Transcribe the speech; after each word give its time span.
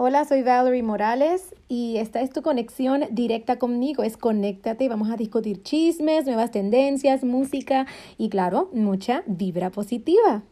Hola, 0.00 0.24
soy 0.24 0.44
Valerie 0.44 0.84
Morales 0.84 1.56
y 1.66 1.96
esta 1.96 2.20
es 2.20 2.30
tu 2.30 2.40
conexión 2.40 3.02
directa 3.10 3.58
conmigo. 3.58 4.04
Es 4.04 4.16
conéctate 4.16 4.84
y 4.84 4.88
vamos 4.88 5.10
a 5.10 5.16
discutir 5.16 5.64
chismes, 5.64 6.24
nuevas 6.24 6.52
tendencias, 6.52 7.24
música 7.24 7.84
y 8.16 8.28
claro, 8.28 8.70
mucha 8.72 9.24
vibra 9.26 9.70
positiva. 9.70 10.42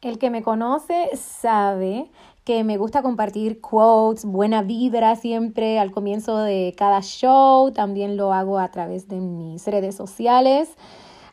El 0.00 0.16
que 0.18 0.30
me 0.30 0.42
conoce 0.42 1.10
sabe 1.14 2.10
que 2.44 2.64
me 2.64 2.78
gusta 2.78 3.02
compartir 3.02 3.60
quotes, 3.60 4.24
buena 4.24 4.62
vibra 4.62 5.14
siempre 5.16 5.78
al 5.78 5.90
comienzo 5.90 6.38
de 6.38 6.74
cada 6.74 7.02
show. 7.02 7.70
También 7.70 8.16
lo 8.16 8.32
hago 8.32 8.58
a 8.58 8.70
través 8.70 9.08
de 9.08 9.20
mis 9.20 9.66
redes 9.66 9.94
sociales. 9.94 10.74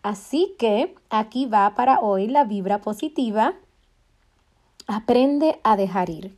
Así 0.04 0.54
que 0.60 0.96
aquí 1.10 1.46
va 1.46 1.76
para 1.76 2.02
hoy 2.02 2.28
la 2.28 2.44
vibra 2.44 2.82
positiva 2.82 3.56
Aprende 4.92 5.60
a 5.64 5.78
dejar 5.78 6.10
ir. 6.10 6.36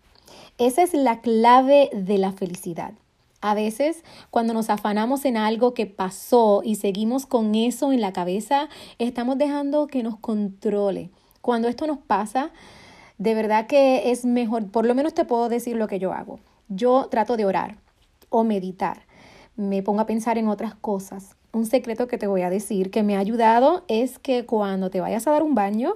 Esa 0.58 0.84
es 0.84 0.94
la 0.94 1.22
clave 1.22 1.90
de 1.94 2.18
la 2.18 2.34
felicidad. 2.34 2.92
A 3.40 3.54
veces, 3.54 4.04
cuando 4.30 4.54
nos 4.54 4.70
afanamos 4.70 5.23
en 5.23 5.38
algo 5.38 5.73
que 5.73 5.86
pasó 5.86 6.62
y 6.62 6.76
seguimos 6.76 7.26
con 7.26 7.56
eso 7.56 7.94
en 7.94 8.02
la 8.02 8.12
cabeza, 8.12 8.68
estamos 9.00 9.38
dejando 9.38 9.88
que 9.88 10.04
nos 10.04 10.18
controle. 10.18 11.12
Cuando 11.40 11.70
esto 11.70 11.88
nos 11.88 12.00
pasa, 12.00 12.52
de 13.18 13.36
verdad 13.36 13.68
que 13.68 14.12
es 14.12 14.26
mejor, 14.26 14.70
por 14.70 14.86
lo 14.86 14.95
menos 14.95 15.14
te 15.14 15.23
puedo 15.23 15.48
decir 15.48 15.78
lo 15.78 15.88
que 15.88 16.00
yo 16.00 16.12
hago. 16.12 16.42
Yo 16.68 17.08
trato 17.09 17.38
de 17.38 17.45
orar 17.45 17.78
o 18.30 18.44
meditar. 18.44 19.04
Me 19.56 19.81
pongo 19.81 20.02
a 20.02 20.06
pensar 20.06 20.38
en 20.38 20.50
otras 20.50 20.76
cosas. 20.76 21.38
Un 21.54 21.66
secreto 21.66 22.08
que 22.08 22.18
te 22.18 22.28
voy 22.28 22.44
a 22.44 22.50
decir 22.50 22.91
que 22.91 23.04
me 23.04 23.16
ha 23.16 23.20
ayudado 23.20 23.84
es 23.88 24.20
que 24.20 24.46
cuando 24.46 24.90
te 24.90 25.02
vayas 25.02 25.28
a 25.28 25.32
dar 25.32 25.44
un 25.44 25.54
baño, 25.54 25.96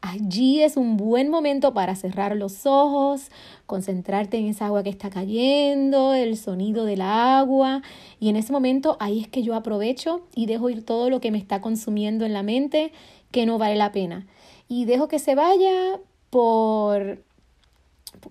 Allí 0.00 0.62
es 0.62 0.76
un 0.76 0.96
buen 0.96 1.28
momento 1.28 1.74
para 1.74 1.96
cerrar 1.96 2.36
los 2.36 2.66
ojos, 2.66 3.32
concentrarte 3.66 4.36
en 4.36 4.46
esa 4.46 4.66
agua 4.66 4.84
que 4.84 4.90
está 4.90 5.10
cayendo, 5.10 6.14
el 6.14 6.36
sonido 6.36 6.84
del 6.84 7.00
agua. 7.00 7.82
Y 8.20 8.28
en 8.28 8.36
ese 8.36 8.52
momento 8.52 8.96
ahí 9.00 9.20
es 9.20 9.26
que 9.26 9.42
yo 9.42 9.56
aprovecho 9.56 10.22
y 10.36 10.46
dejo 10.46 10.70
ir 10.70 10.84
todo 10.84 11.10
lo 11.10 11.20
que 11.20 11.32
me 11.32 11.38
está 11.38 11.60
consumiendo 11.60 12.24
en 12.24 12.32
la 12.32 12.44
mente 12.44 12.92
que 13.32 13.44
no 13.44 13.58
vale 13.58 13.74
la 13.74 13.90
pena. 13.90 14.24
Y 14.68 14.84
dejo 14.84 15.08
que 15.08 15.18
se 15.18 15.34
vaya 15.34 15.98
por 16.30 17.20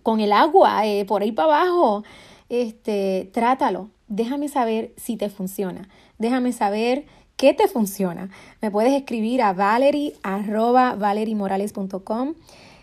con 0.03 0.21
el 0.21 0.31
agua, 0.31 0.85
eh, 0.87 1.03
por 1.03 1.21
ahí 1.21 1.33
para 1.33 1.63
abajo. 1.63 2.03
Este, 2.47 3.29
trátalo. 3.33 3.89
Déjame 4.07 4.47
saber 4.47 4.93
si 4.95 5.17
te 5.17 5.29
funciona. 5.29 5.89
Déjame 6.17 6.51
saber 6.51 7.05
qué 7.35 7.53
te 7.53 7.67
funciona. 7.67 8.29
Me 8.61 8.71
puedes 8.71 8.93
escribir 8.93 9.41
a 9.41 9.53
valerie 9.53 10.15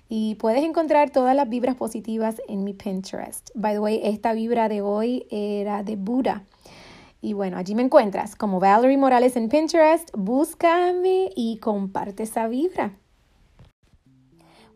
y 0.08 0.34
puedes 0.36 0.62
encontrar 0.62 1.10
todas 1.10 1.34
las 1.34 1.48
vibras 1.48 1.74
positivas 1.74 2.40
en 2.48 2.64
mi 2.64 2.72
Pinterest. 2.74 3.50
By 3.54 3.74
the 3.74 3.80
way, 3.80 4.00
esta 4.04 4.32
vibra 4.32 4.68
de 4.68 4.82
hoy 4.82 5.26
era 5.30 5.82
de 5.82 5.96
Buda. 5.96 6.44
Y 7.20 7.32
bueno, 7.32 7.56
allí 7.56 7.74
me 7.74 7.82
encuentras 7.82 8.36
como 8.36 8.60
Valerie 8.60 8.98
Morales 8.98 9.34
en 9.36 9.48
Pinterest. 9.48 10.10
Búscame 10.14 11.30
y 11.34 11.56
comparte 11.56 12.24
esa 12.24 12.46
vibra. 12.48 12.98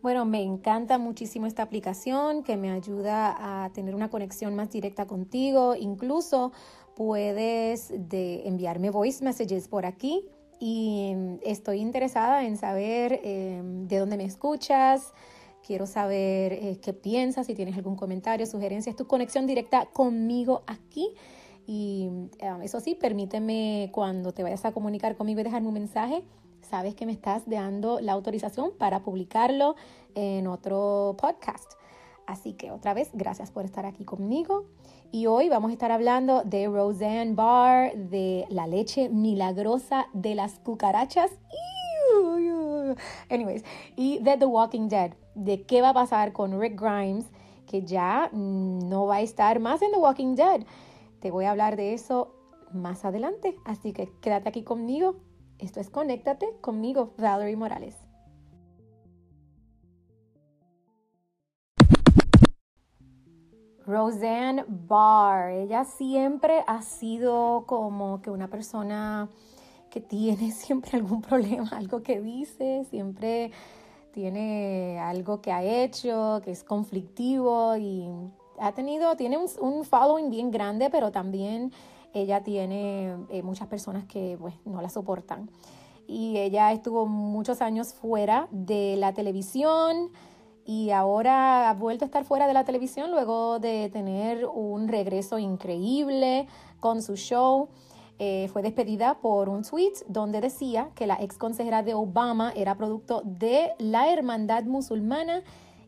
Bueno, 0.01 0.23
me 0.23 0.41
encanta 0.41 0.97
muchísimo 0.97 1.45
esta 1.45 1.61
aplicación 1.61 2.41
que 2.43 2.55
me 2.55 2.71
ayuda 2.71 3.65
a 3.65 3.69
tener 3.71 3.93
una 3.95 4.09
conexión 4.09 4.55
más 4.55 4.71
directa 4.71 5.05
contigo. 5.05 5.75
Incluso 5.75 6.53
puedes 6.99 7.93
de 8.09 8.45
enviarme 8.45 8.89
voice 8.89 9.23
messages 9.23 9.69
por 9.69 9.85
aquí 9.85 10.25
y 10.59 11.11
em, 11.11 11.39
estoy 11.45 11.79
interesada 11.79 12.43
en 12.43 12.57
saber 12.57 13.21
em, 13.23 13.87
de 13.87 13.99
dónde 13.99 14.17
me 14.17 14.25
escuchas. 14.25 15.13
Quiero 15.65 15.87
saber 15.87 16.51
eh, 16.51 16.77
qué 16.81 16.91
piensas, 16.91 17.47
si 17.47 17.55
tienes 17.55 17.77
algún 17.77 17.95
comentario, 17.95 18.45
sugerencia. 18.45 18.89
Es 18.89 18.97
tu 18.97 19.07
conexión 19.07 19.47
directa 19.47 19.85
conmigo 19.85 20.63
aquí. 20.67 21.07
Y 21.65 22.09
em, 22.39 22.61
eso 22.63 22.81
sí, 22.81 22.95
permíteme 22.95 23.91
cuando 23.93 24.33
te 24.33 24.43
vayas 24.43 24.65
a 24.65 24.73
comunicar 24.73 25.15
conmigo 25.15 25.39
y 25.39 25.43
dejarme 25.45 25.69
un 25.69 25.75
mensaje, 25.75 26.21
sabes 26.69 26.95
que 26.95 27.05
me 27.05 27.13
estás 27.13 27.49
dando 27.49 28.01
la 28.01 28.11
autorización 28.11 28.71
para 28.77 29.03
publicarlo 29.03 29.77
en 30.15 30.47
otro 30.47 31.15
podcast. 31.17 31.79
Así 32.29 32.53
que 32.53 32.69
otra 32.69 32.93
vez, 32.93 33.09
gracias 33.13 33.49
por 33.49 33.65
estar 33.65 33.87
aquí 33.87 34.05
conmigo. 34.05 34.65
Y 35.11 35.25
hoy 35.25 35.49
vamos 35.49 35.71
a 35.71 35.73
estar 35.73 35.91
hablando 35.91 36.43
de 36.43 36.67
Roseanne 36.67 37.33
Barr, 37.33 37.91
de 37.95 38.45
la 38.49 38.67
leche 38.67 39.09
milagrosa 39.09 40.05
de 40.13 40.35
las 40.35 40.59
cucarachas. 40.59 41.31
Anyways, 43.31 43.63
y 43.95 44.19
de 44.19 44.37
The 44.37 44.45
Walking 44.45 44.89
Dead, 44.89 45.13
de 45.33 45.63
qué 45.63 45.81
va 45.81 45.89
a 45.89 45.93
pasar 45.95 46.31
con 46.31 46.61
Rick 46.61 46.79
Grimes, 46.79 47.25
que 47.65 47.81
ya 47.81 48.29
no 48.31 49.07
va 49.07 49.15
a 49.15 49.21
estar 49.21 49.59
más 49.59 49.81
en 49.81 49.89
The 49.89 49.97
Walking 49.97 50.35
Dead. 50.35 50.61
Te 51.21 51.31
voy 51.31 51.45
a 51.45 51.51
hablar 51.51 51.77
de 51.77 51.95
eso 51.95 52.35
más 52.71 53.05
adelante, 53.05 53.55
así 53.65 53.91
que 53.91 54.07
quédate 54.21 54.49
aquí 54.49 54.61
conmigo. 54.61 55.15
Esto 55.57 55.79
es 55.79 55.89
Conéctate 55.89 56.45
conmigo, 56.61 57.11
Valerie 57.17 57.57
Morales. 57.57 58.08
Roseanne 63.89 64.65
Barr, 64.67 65.49
ella 65.49 65.83
siempre 65.83 66.63
ha 66.67 66.83
sido 66.83 67.63
como 67.65 68.21
que 68.21 68.29
una 68.29 68.47
persona 68.47 69.27
que 69.89 69.99
tiene 69.99 70.51
siempre 70.53 70.91
algún 70.93 71.21
problema, 71.21 71.69
algo 71.71 72.03
que 72.03 72.21
dice, 72.21 72.85
siempre 72.89 73.51
tiene 74.13 74.99
algo 74.99 75.41
que 75.41 75.51
ha 75.51 75.63
hecho, 75.63 76.39
que 76.43 76.51
es 76.51 76.63
conflictivo 76.63 77.75
y 77.77 78.07
ha 78.59 78.73
tenido, 78.73 79.15
tiene 79.15 79.37
un, 79.37 79.83
following 79.83 80.29
bien 80.29 80.51
grande, 80.51 80.89
pero 80.91 81.11
también 81.11 81.71
ella 82.13 82.43
tiene 82.43 83.15
eh, 83.29 83.41
muchas 83.41 83.67
personas 83.67 84.05
que 84.05 84.37
pues, 84.39 84.53
no 84.65 84.81
la 84.81 84.89
soportan. 84.89 85.49
Y 86.07 86.37
ella 86.37 86.71
estuvo 86.73 87.05
muchos 87.05 87.61
años 87.61 87.93
fuera 87.93 88.47
de 88.51 88.95
la 88.97 89.13
televisión, 89.13 90.11
y 90.69 90.91
ahora 90.91 91.67
ha 91.67 91.73
vuelto 91.73 92.05
a 92.05 92.09
estar 92.09 92.25
fuera 92.25 92.45
de 92.45 92.53
la 92.53 92.63
televisión 92.63 93.09
luego 93.09 93.57
de 93.57 93.89
tener 93.89 94.45
un 94.45 94.87
regreso 94.87 95.39
increíble 95.39 96.45
con 96.79 97.01
su 97.01 97.15
show. 97.15 97.69
Eh, 98.19 98.49
fue 98.53 98.61
despedida 98.61 99.17
por 99.19 99.49
un 99.49 99.63
tweet 99.63 99.93
donde 100.07 100.41
decía 100.41 100.91
que 100.93 101.07
la 101.07 101.17
ex 101.19 101.39
consejera 101.39 101.81
de 101.81 101.95
Obama 101.95 102.53
era 102.55 102.77
producto 102.77 103.23
de 103.25 103.71
la 103.79 104.13
hermandad 104.13 104.65
musulmana 104.65 105.41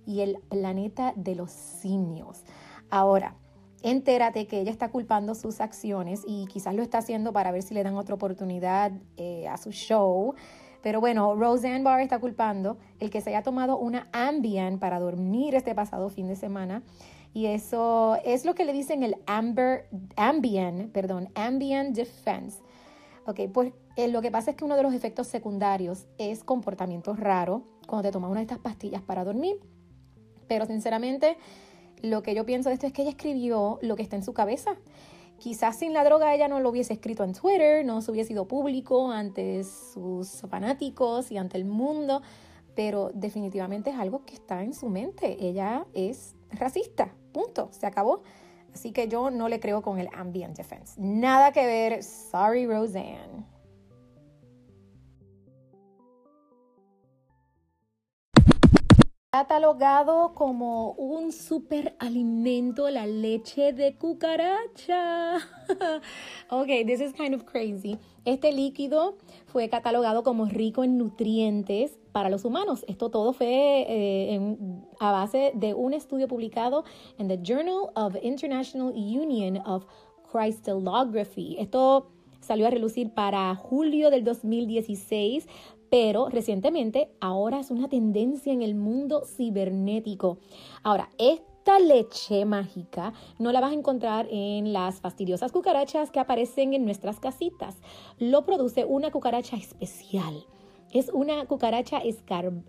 y 0.07 0.21
el 0.21 0.39
planeta 0.49 1.13
de 1.15 1.35
los 1.35 1.51
simios. 1.51 2.41
Ahora, 2.89 3.35
entérate 3.83 4.47
que 4.47 4.61
ella 4.61 4.71
está 4.71 4.89
culpando 4.89 5.35
sus 5.35 5.61
acciones 5.61 6.23
y 6.25 6.47
quizás 6.47 6.73
lo 6.73 6.81
está 6.81 6.97
haciendo 6.97 7.33
para 7.33 7.51
ver 7.51 7.61
si 7.61 7.75
le 7.75 7.83
dan 7.83 7.97
otra 7.97 8.15
oportunidad 8.15 8.93
eh, 9.17 9.47
a 9.47 9.57
su 9.57 9.69
show. 9.69 10.33
Pero 10.81 10.99
bueno, 10.99 11.35
Roseanne 11.35 11.83
Barr 11.83 12.01
está 12.01 12.19
culpando 12.19 12.77
el 12.99 13.09
que 13.09 13.21
se 13.21 13.29
haya 13.29 13.43
tomado 13.43 13.77
una 13.77 14.07
Ambien 14.11 14.79
para 14.79 14.99
dormir 14.99 15.55
este 15.55 15.75
pasado 15.75 16.09
fin 16.09 16.27
de 16.27 16.35
semana. 16.35 16.83
Y 17.33 17.45
eso 17.45 18.17
es 18.25 18.45
lo 18.45 18.55
que 18.55 18.65
le 18.65 18.73
dicen 18.73 19.03
el 19.03 19.15
Amber, 19.25 19.87
Ambien, 20.17 20.89
perdón, 20.91 21.29
Ambien 21.35 21.93
Defense. 21.93 22.59
Ok, 23.25 23.41
pues 23.53 23.73
eh, 23.95 24.07
lo 24.07 24.21
que 24.21 24.31
pasa 24.31 24.51
es 24.51 24.57
que 24.57 24.65
uno 24.65 24.75
de 24.75 24.83
los 24.83 24.93
efectos 24.93 25.27
secundarios 25.27 26.07
es 26.17 26.43
comportamiento 26.43 27.15
raro 27.15 27.63
cuando 27.87 28.07
te 28.07 28.11
tomas 28.11 28.31
una 28.31 28.39
de 28.39 28.45
estas 28.45 28.59
pastillas 28.59 29.01
para 29.01 29.23
dormir. 29.23 29.59
Pero 30.47 30.65
sinceramente, 30.65 31.37
lo 32.01 32.23
que 32.23 32.33
yo 32.33 32.45
pienso 32.45 32.69
de 32.69 32.73
esto 32.73 32.87
es 32.87 32.93
que 32.93 33.03
ella 33.03 33.11
escribió 33.11 33.79
lo 33.81 33.95
que 33.95 34.03
está 34.03 34.15
en 34.15 34.23
su 34.23 34.33
cabeza. 34.33 34.75
Quizás 35.41 35.79
sin 35.79 35.91
la 35.91 36.03
droga 36.03 36.35
ella 36.35 36.47
no 36.47 36.59
lo 36.59 36.69
hubiese 36.69 36.93
escrito 36.93 37.23
en 37.23 37.33
Twitter, 37.33 37.83
no 37.83 38.03
se 38.03 38.11
hubiese 38.11 38.27
sido 38.27 38.47
público 38.47 39.11
ante 39.11 39.63
sus 39.63 40.41
fanáticos 40.47 41.31
y 41.31 41.39
ante 41.39 41.57
el 41.57 41.65
mundo, 41.65 42.21
pero 42.75 43.09
definitivamente 43.15 43.89
es 43.89 43.95
algo 43.97 44.23
que 44.23 44.35
está 44.35 44.61
en 44.61 44.75
su 44.75 44.87
mente. 44.87 45.43
Ella 45.43 45.87
es 45.95 46.35
racista, 46.51 47.15
punto, 47.31 47.69
se 47.71 47.87
acabó. 47.87 48.21
Así 48.71 48.91
que 48.91 49.07
yo 49.07 49.31
no 49.31 49.49
le 49.49 49.59
creo 49.59 49.81
con 49.81 49.97
el 49.97 50.09
ambient 50.13 50.55
defense. 50.55 50.93
Nada 51.01 51.51
que 51.51 51.65
ver, 51.65 52.03
sorry 52.03 52.67
Roseanne. 52.67 53.50
Catalogado 59.41 60.33
como 60.35 60.91
un 60.91 61.31
superalimento 61.31 62.87
la 62.91 63.07
leche 63.07 63.73
de 63.73 63.95
cucaracha. 63.95 65.37
ok, 66.51 66.67
this 66.85 67.01
is 67.01 67.11
kind 67.13 67.33
of 67.33 67.43
crazy. 67.45 67.97
Este 68.23 68.51
líquido 68.51 69.17
fue 69.47 69.67
catalogado 69.67 70.21
como 70.21 70.45
rico 70.45 70.83
en 70.83 70.99
nutrientes 70.99 71.97
para 72.11 72.29
los 72.29 72.45
humanos. 72.45 72.85
Esto 72.87 73.09
todo 73.09 73.33
fue 73.33 73.47
eh, 73.89 74.57
a 74.99 75.11
base 75.11 75.53
de 75.55 75.73
un 75.73 75.95
estudio 75.95 76.27
publicado 76.27 76.83
en 77.17 77.27
the 77.27 77.39
Journal 77.41 77.89
of 77.95 78.15
International 78.21 78.93
Union 78.93 79.57
of 79.65 79.87
Crystallography. 80.31 81.55
Esto 81.57 82.11
salió 82.41 82.67
a 82.67 82.69
relucir 82.69 83.11
para 83.11 83.55
julio 83.55 84.11
del 84.11 84.23
2016 84.23 85.47
pero 85.91 86.29
recientemente 86.29 87.11
ahora 87.19 87.59
es 87.59 87.69
una 87.69 87.89
tendencia 87.89 88.53
en 88.53 88.61
el 88.61 88.75
mundo 88.75 89.23
cibernético. 89.25 90.37
Ahora, 90.83 91.09
esta 91.17 91.79
leche 91.79 92.45
mágica 92.45 93.11
no 93.39 93.51
la 93.51 93.59
vas 93.59 93.71
a 93.71 93.75
encontrar 93.75 94.25
en 94.31 94.71
las 94.71 95.01
fastidiosas 95.01 95.51
cucarachas 95.51 96.09
que 96.09 96.21
aparecen 96.21 96.73
en 96.73 96.85
nuestras 96.85 97.19
casitas. 97.19 97.75
Lo 98.19 98.45
produce 98.45 98.85
una 98.85 99.11
cucaracha 99.11 99.57
especial. 99.57 100.45
Es 100.93 101.09
una 101.09 101.45
cucaracha 101.45 102.01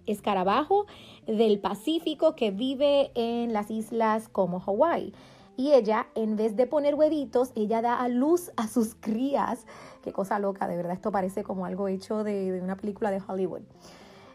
escarabajo 0.06 0.86
del 1.28 1.60
Pacífico 1.60 2.34
que 2.34 2.50
vive 2.50 3.12
en 3.14 3.52
las 3.52 3.70
islas 3.70 4.28
como 4.28 4.58
Hawái. 4.58 5.12
Y 5.56 5.72
ella, 5.72 6.06
en 6.14 6.36
vez 6.36 6.56
de 6.56 6.66
poner 6.66 6.94
huevitos, 6.94 7.52
ella 7.54 7.82
da 7.82 8.00
a 8.00 8.08
luz 8.08 8.50
a 8.56 8.68
sus 8.68 8.94
crías. 8.94 9.66
Qué 10.02 10.12
cosa 10.12 10.38
loca, 10.38 10.66
de 10.66 10.76
verdad, 10.76 10.92
esto 10.94 11.12
parece 11.12 11.44
como 11.44 11.66
algo 11.66 11.88
hecho 11.88 12.24
de, 12.24 12.60
una 12.62 12.76
película 12.76 13.10
de 13.10 13.22
Hollywood. 13.26 13.62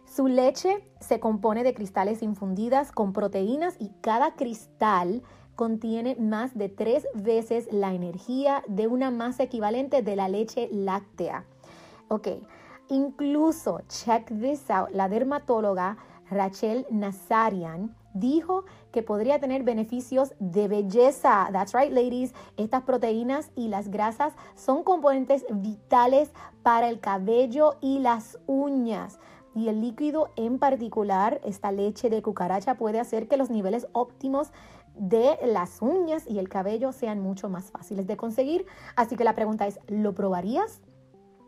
Su 0.06 0.28
leche 0.28 0.88
se 1.00 1.20
compone 1.20 1.64
de 1.64 1.74
cristales 1.74 2.22
infundidas 2.22 2.92
con 2.92 3.14
proteínas 3.14 3.76
y 3.80 3.90
cada 4.02 4.36
cristal 4.36 5.22
contiene 5.56 6.16
más 6.16 6.56
de 6.56 6.70
tres 6.70 7.08
veces 7.16 7.68
la 7.72 7.94
energía 7.94 8.64
de 8.68 8.88
una 8.88 9.12
masa 9.12 9.44
equivalente 9.44 10.02
de 10.04 10.16
la 10.16 10.30
leche 10.30 10.70
láctea. 10.72 11.46
Ok, 12.10 12.28
Incluso, 12.90 13.82
check 13.90 14.30
this 14.40 14.70
out, 14.70 14.90
la 14.92 15.10
dermatóloga 15.10 15.98
Rachel 16.30 16.86
Nazarian 16.90 17.97
dijo 18.20 18.66
que 18.92 19.04
podría 19.04 19.40
tener 19.40 19.64
beneficios 19.64 20.34
de 20.40 20.68
belleza. 20.68 21.50
That's 21.52 21.74
right, 21.74 21.92
ladies. 21.92 22.34
Estas 22.58 22.84
proteínas 22.84 23.52
y 23.56 23.68
las 23.68 23.90
grasas 23.90 24.34
son 24.56 24.84
componentes 24.84 25.46
vitales 25.50 26.32
para 26.64 26.90
el 26.90 27.00
cabello 27.00 27.76
y 27.82 28.00
las 28.00 28.40
uñas. 28.48 29.20
Y 29.56 29.70
el 29.70 29.82
líquido 29.82 30.30
en 30.36 30.60
particular, 30.60 31.42
esta 31.44 31.72
leche 31.72 32.10
de 32.10 32.22
cucaracha, 32.22 32.76
puede 32.76 33.00
hacer 33.00 33.28
que 33.28 33.38
los 33.38 33.50
niveles 33.50 33.88
óptimos 33.92 34.52
de 34.96 35.38
las 35.46 35.82
uñas 35.82 36.26
y 36.28 36.40
el 36.40 36.50
cabello 36.50 36.92
sean 36.92 37.20
mucho 37.20 37.50
más 37.50 37.72
fáciles 37.72 38.08
de 38.08 38.18
conseguir. 38.18 38.66
Así 38.96 39.16
que 39.16 39.24
la 39.24 39.36
pregunta 39.36 39.68
es, 39.68 39.80
¿lo 39.88 40.14
probarías? 40.14 40.82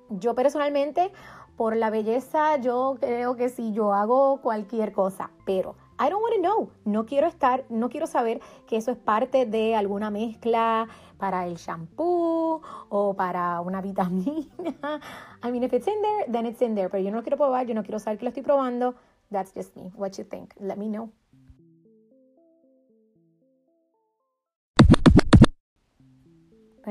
Yo 0.09 0.33
personalmente, 0.33 1.11
por 1.55 1.75
la 1.75 1.89
belleza, 1.89 2.57
yo 2.57 2.97
creo 2.99 3.35
que 3.35 3.49
sí, 3.49 3.73
yo 3.73 3.93
hago 3.93 4.41
cualquier 4.41 4.91
cosa, 4.91 5.29
pero 5.45 5.75
I 6.01 6.09
don't 6.09 6.21
want 6.21 6.35
to 6.35 6.41
know. 6.41 6.71
No 6.85 7.05
quiero 7.05 7.27
estar, 7.27 7.65
no 7.69 7.89
quiero 7.89 8.07
saber 8.07 8.39
que 8.67 8.77
eso 8.77 8.91
es 8.91 8.97
parte 8.97 9.45
de 9.45 9.75
alguna 9.75 10.09
mezcla 10.09 10.87
para 11.17 11.45
el 11.45 11.57
shampoo 11.57 12.61
o 12.87 13.13
para 13.15 13.59
una 13.59 13.81
vitamina. 13.81 14.47
I 15.43 15.51
mean, 15.51 15.63
if 15.63 15.73
it's 15.73 15.87
in 15.87 16.01
there, 16.01 16.25
then 16.31 16.45
it's 16.45 16.61
in 16.61 16.73
there. 16.73 16.89
Pero 16.89 17.03
yo 17.03 17.11
no 17.11 17.17
lo 17.17 17.23
quiero 17.23 17.37
probar, 17.37 17.67
yo 17.67 17.75
no 17.75 17.83
quiero 17.83 17.99
saber 17.99 18.17
que 18.17 18.23
lo 18.23 18.29
estoy 18.29 18.43
probando. 18.43 18.95
That's 19.29 19.53
just 19.53 19.75
me. 19.75 19.91
What 19.95 20.17
you 20.17 20.23
think? 20.23 20.53
Let 20.57 20.77
me 20.77 20.87
know. 20.87 21.11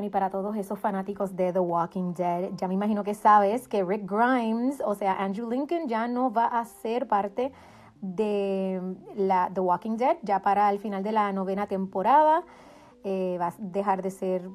y 0.05 0.11
para 0.11 0.31
todos 0.31 0.57
esos 0.57 0.79
fanáticos 0.79 1.35
de 1.35 1.53
The 1.53 1.59
Walking 1.59 2.15
Dead, 2.15 2.51
ya 2.57 2.69
me 2.69 2.75
imagino 2.75 3.03
que 3.03 3.15
sabes 3.15 3.67
que 3.67 3.83
Rick 3.85 4.09
Grimes, 4.09 4.81
o 4.85 4.95
sea, 4.95 5.15
Andrew 5.15 5.51
Lincoln, 5.51 5.89
ya 5.89 6.07
no 6.07 6.33
va 6.33 6.47
a 6.47 6.65
ser 6.65 7.09
parte 7.09 7.43
de 7.43 7.53
la, 8.01 9.51
The 9.53 9.61
Walking 9.61 9.97
Dead, 9.97 10.17
ya 10.23 10.41
para 10.41 10.71
el 10.71 10.79
final 10.79 11.03
de 11.03 11.13
la 11.13 11.33
novena 11.33 11.67
temporada. 11.67 12.43
Eh, 13.05 13.39
va 13.41 13.49
a 13.49 13.55
dejar 13.59 14.03
de 14.03 14.11
ser, 14.11 14.49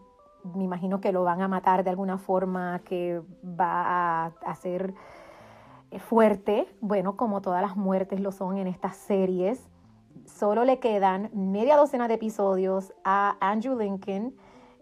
me 0.56 0.64
imagino 0.64 1.00
que 1.00 1.12
lo 1.12 1.24
van 1.24 1.42
a 1.42 1.48
matar 1.48 1.84
de 1.84 1.90
alguna 1.90 2.18
forma 2.18 2.82
que 2.86 3.22
va 3.44 4.26
a, 4.26 4.26
a 4.46 4.56
ser 4.56 4.94
fuerte, 6.00 6.68
bueno, 6.82 7.16
como 7.16 7.42
todas 7.42 7.62
las 7.62 7.76
muertes 7.76 8.20
lo 8.20 8.32
son 8.32 8.58
en 8.58 8.68
estas 8.68 8.96
series. 8.96 9.70
Solo 10.26 10.64
le 10.66 10.80
quedan 10.80 11.30
media 11.34 11.78
docena 11.78 12.08
de 12.08 12.16
episodios 12.16 12.94
a 13.04 13.38
Andrew 13.40 13.78
Lincoln 13.78 14.34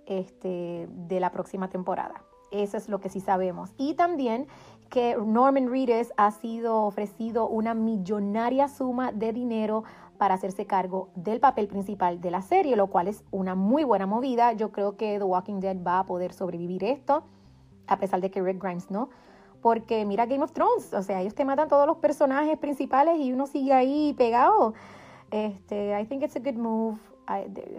este, 0.06 0.88
de 0.90 1.20
la 1.20 1.32
próxima 1.32 1.70
temporada. 1.70 2.24
Eso 2.52 2.76
es 2.78 2.90
lo 2.90 3.00
que 3.00 3.10
sí 3.10 3.22
sabemos. 3.22 3.74
Y 3.78 3.94
también 3.94 4.48
que 4.92 5.16
Norman 5.16 5.72
Reedus 5.72 6.12
ha 6.18 6.30
sido 6.32 6.84
ofrecido 6.84 7.48
una 7.48 7.74
millonaria 7.74 8.68
suma 8.68 9.12
de 9.14 9.32
dinero 9.32 9.84
para 10.18 10.36
hacerse 10.36 10.68
cargo 10.68 11.10
del 11.16 11.40
papel 11.40 11.68
principal 11.68 12.20
de 12.20 12.30
la 12.30 12.42
serie, 12.42 12.76
lo 12.76 12.88
cual 12.88 13.08
es 13.08 13.24
una 13.32 13.56
muy 13.56 13.86
buena 13.86 14.06
movida. 14.06 14.52
Yo 14.52 14.72
creo 14.72 14.98
que 14.98 15.18
The 15.18 15.24
Walking 15.24 15.62
Dead 15.62 15.78
va 15.82 16.00
a 16.00 16.06
poder 16.06 16.34
sobrevivir 16.34 16.84
esto, 16.84 17.24
a 17.88 17.98
pesar 17.98 18.22
de 18.22 18.30
que 18.30 18.42
Rick 18.42 18.62
Grimes 18.62 18.92
no. 18.92 19.10
Porque 19.62 20.06
mira 20.06 20.26
Game 20.26 20.44
of 20.44 20.52
Thrones, 20.52 20.94
o 20.94 21.02
sea, 21.02 21.22
ellos 21.22 21.36
te 21.36 21.46
matan 21.46 21.70
todos 21.70 21.88
los 21.88 21.98
personajes 21.98 22.58
principales 22.58 23.18
y 23.18 23.32
uno 23.32 23.48
sigue 23.48 23.74
ahí 23.74 24.14
pegado. 24.18 24.74
Este, 25.32 26.00
I 26.00 26.06
think 26.06 26.24
it's 26.24 26.36
a 26.36 26.40
good 26.40 26.58
move 26.58 27.00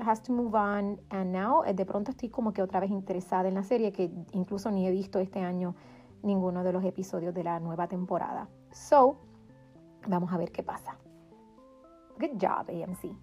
has 0.02 0.22
to 0.22 0.32
move 0.32 0.54
on 0.54 0.98
and 1.10 1.30
now 1.30 1.62
eh, 1.66 1.74
de 1.74 1.84
pronto 1.84 2.10
estoy 2.10 2.30
como 2.30 2.54
que 2.54 2.62
otra 2.62 2.80
vez 2.80 2.90
interesada 2.90 3.48
en 3.48 3.54
la 3.54 3.62
serie 3.62 3.92
que 3.92 4.10
incluso 4.32 4.70
ni 4.70 4.86
he 4.86 4.90
visto 4.90 5.18
este 5.18 5.40
año 5.40 5.74
ninguno 6.22 6.64
de 6.64 6.72
los 6.72 6.84
episodios 6.84 7.34
de 7.34 7.44
la 7.44 7.60
nueva 7.60 7.88
temporada. 7.88 8.48
So, 8.72 9.18
vamos 10.06 10.32
a 10.32 10.38
ver 10.38 10.52
qué 10.52 10.62
pasa. 10.62 10.96
Good 12.18 12.40
job, 12.40 12.68
AMC. 12.68 13.16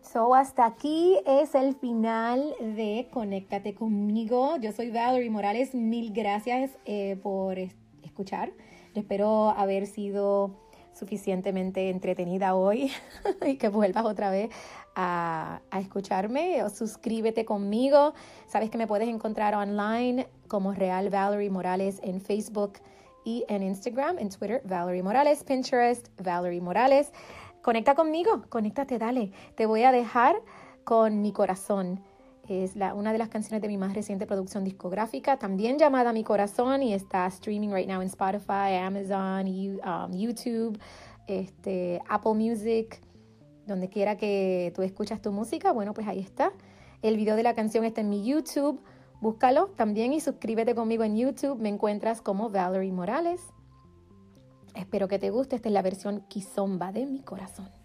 So, 0.00 0.34
hasta 0.34 0.64
aquí 0.66 1.18
es 1.26 1.54
el 1.54 1.74
final 1.74 2.54
de 2.60 3.08
Conéctate 3.12 3.74
conmigo. 3.74 4.56
Yo 4.58 4.70
soy 4.72 4.90
Valerie 4.90 5.30
Morales. 5.30 5.74
Mil 5.74 6.12
gracias 6.12 6.70
eh, 6.84 7.18
por 7.22 7.58
escuchar 8.02 8.52
espero 9.00 9.50
haber 9.50 9.86
sido 9.86 10.50
suficientemente 10.94 11.90
entretenida 11.90 12.54
hoy 12.54 12.90
y 13.46 13.56
que 13.56 13.68
vuelvas 13.68 14.04
otra 14.04 14.30
vez 14.30 14.50
a, 14.94 15.60
escucharme 15.78 16.62
o 16.62 16.70
suscríbete 16.70 17.44
conmigo. 17.44 18.14
Sabes 18.46 18.70
que 18.70 18.78
me 18.78 18.86
puedes 18.86 19.08
encontrar 19.08 19.54
online 19.54 20.28
como 20.48 20.72
Real 20.72 21.10
Valerie 21.10 21.50
Morales 21.50 22.00
en 22.02 22.20
Facebook 22.20 22.74
y 23.24 23.44
en 23.48 23.62
Instagram, 23.62 24.18
en 24.18 24.28
Twitter, 24.28 24.62
Valerie 24.64 25.02
Morales, 25.02 25.44
Pinterest, 25.44 26.08
Valerie 26.22 26.60
Morales. 26.60 27.12
Conecta 27.62 27.94
conmigo, 27.94 28.42
conéctate, 28.48 28.98
dale. 28.98 29.32
Te 29.56 29.66
voy 29.66 29.82
a 29.84 29.92
dejar 29.92 30.36
con 30.84 31.22
mi 31.22 31.32
corazón 31.32 32.00
es 32.48 32.76
la, 32.76 32.94
una 32.94 33.12
de 33.12 33.18
las 33.18 33.28
canciones 33.28 33.62
de 33.62 33.68
mi 33.68 33.78
más 33.78 33.94
reciente 33.94 34.26
producción 34.26 34.64
discográfica, 34.64 35.38
también 35.38 35.78
llamada 35.78 36.12
Mi 36.12 36.24
Corazón 36.24 36.82
y 36.82 36.92
está 36.92 37.26
streaming 37.26 37.70
right 37.70 37.88
now 37.88 38.00
en 38.00 38.08
Spotify, 38.08 38.76
Amazon, 38.82 39.46
um, 39.48 40.12
YouTube, 40.12 40.78
este, 41.26 42.02
Apple 42.08 42.34
Music, 42.34 43.00
donde 43.66 43.88
quiera 43.88 44.16
que 44.16 44.72
tú 44.74 44.82
escuchas 44.82 45.22
tu 45.22 45.32
música, 45.32 45.72
bueno, 45.72 45.94
pues 45.94 46.06
ahí 46.06 46.20
está. 46.20 46.52
El 47.02 47.16
video 47.16 47.36
de 47.36 47.42
la 47.42 47.54
canción 47.54 47.84
está 47.84 48.00
en 48.00 48.10
mi 48.10 48.24
YouTube, 48.24 48.80
búscalo 49.20 49.68
también 49.76 50.12
y 50.12 50.20
suscríbete 50.20 50.74
conmigo 50.74 51.04
en 51.04 51.16
YouTube, 51.16 51.58
me 51.58 51.68
encuentras 51.70 52.20
como 52.20 52.50
Valerie 52.50 52.92
Morales. 52.92 53.40
Espero 54.74 55.08
que 55.08 55.18
te 55.18 55.30
guste, 55.30 55.56
esta 55.56 55.68
es 55.68 55.72
la 55.72 55.82
versión 55.82 56.24
Kizomba 56.28 56.92
de 56.92 57.06
mi 57.06 57.20
corazón. 57.20 57.83